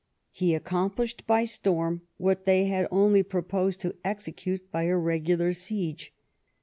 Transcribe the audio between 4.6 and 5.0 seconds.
by a